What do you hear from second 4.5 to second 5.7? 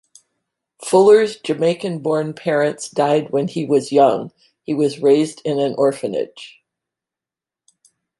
he was raised in